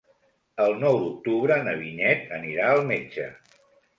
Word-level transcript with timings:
El 0.63 0.71
nou 0.83 0.95
d'octubre 1.01 1.57
na 1.67 1.75
Vinyet 1.83 2.33
anirà 2.39 2.71
al 2.71 2.81
metge. 2.93 3.29